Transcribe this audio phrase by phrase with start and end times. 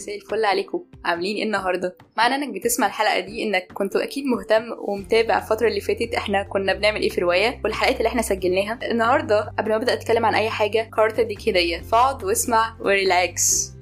[0.00, 0.84] مساء الفل عليكم.
[1.04, 5.80] عاملين إيه النهارده؟ معنى انك بتسمع الحلقة دي انك كنت أكيد مهتم ومتابع الفترة اللي
[5.80, 8.78] فاتت إحنا كنا بنعمل إيه في رواية والحلقات اللي إحنا سجلناها.
[8.90, 13.72] النهارده قبل ما أبدأ أتكلم عن أي حاجة قررت اديك هديه فاقعد واسمع وريلاكس.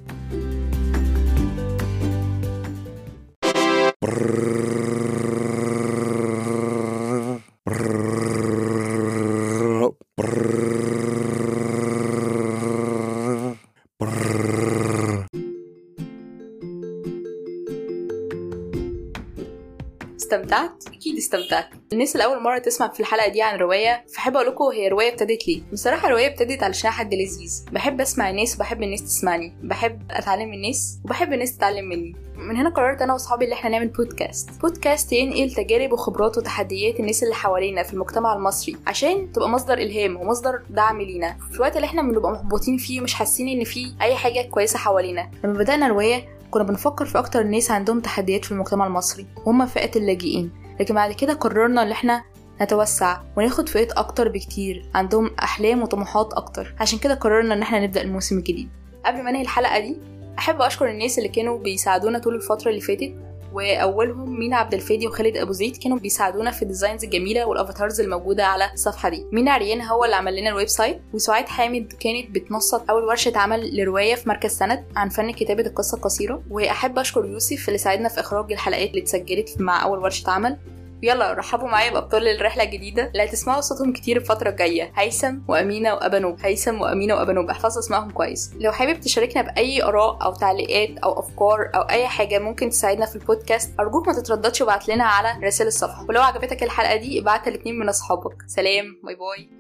[20.32, 21.68] استمتعت؟ أكيد استمتعت.
[21.92, 25.12] الناس اللي اول مرة تسمع في الحلقة دي عن رواية فحب أقول لكم هي رواية
[25.12, 25.62] ابتدت ليه.
[25.72, 27.64] بصراحة الرواية ابتدت علشان حد لذيذ.
[27.72, 29.54] بحب أسمع الناس وبحب الناس تسمعني.
[29.62, 32.16] بحب أتعلم من الناس وبحب الناس تتعلم مني.
[32.36, 37.22] من هنا قررت أنا وأصحابي اللي إحنا نعمل بودكاست بودكاست ينقل تجارب وخبرات وتحديات الناس
[37.22, 41.36] اللي حوالينا في المجتمع المصري عشان تبقى مصدر إلهام ومصدر دعم لينا.
[41.50, 45.30] في الوقت اللي إحنا بنبقى محبطين فيه ومش حاسين إن فيه أي حاجة كويسة حوالينا.
[45.44, 49.98] لما بدأنا روايه كنا بنفكر في أكتر الناس عندهم تحديات في المجتمع المصري وهم فئة
[49.98, 50.50] اللاجئين.
[50.80, 52.22] لكن بعد كده قررنا إن إحنا
[52.62, 56.74] نتوسع وناخد فئات أكتر بكتير عندهم أحلام وطموحات أكتر.
[56.80, 58.68] عشان كده قررنا إن إحنا نبدأ الموسم الجديد.
[59.06, 59.96] قبل ما أنهي الحلقة دي
[60.38, 63.14] أحب أشكر الناس اللي كانوا بيساعدونا طول الفترة اللي فاتت.
[63.52, 68.00] واولهم مينا عبد الفادي وخالد ابو زيد كانوا بيساعدونا في ال designs الجميله وال avatars
[68.00, 69.26] الموجودة على الصفحة دي.
[69.32, 73.76] مينا عريان هو اللي عمل لنا ال website وسعاد حامد كانت بتنسق أول ورشة عمل
[73.82, 78.20] لرواية في مركز سند عن فن كتابة القصة القصيره وأحب أشكر يوسف اللي ساعدنا في
[78.20, 80.56] إخراج الحلقات اللي اتسجلت مع أول ورشة عمل.
[81.02, 83.06] يلا رحبوا معايا بأبطال الرحلة الجديدة.
[83.06, 84.92] اللي هتسمعوا صوتهم كتير الفترة الجاية.
[84.96, 86.36] هيثم وأمينة وأبانوب.
[86.40, 87.50] هيثم وأمينة وأبانوب.
[87.50, 88.50] احفظوا اسمائهم كويس.
[88.60, 93.16] لو حابب تشاركنا بأي آراء أو تعليقات أو أفكار أو أي حاجة ممكن تساعدنا في
[93.16, 96.06] البودكاست أرجوك ما تترددش وابعت لنا على رسائل الصفحة.
[96.08, 98.36] ولو عجبتك الحلقة دي ابعتها لاتنين من أصحابك.
[98.46, 99.00] سلام.
[99.04, 99.57] bye bye.